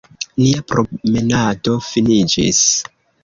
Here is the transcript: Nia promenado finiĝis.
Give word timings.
Nia 0.43 0.63
promenado 0.71 1.75
finiĝis. 1.89 2.63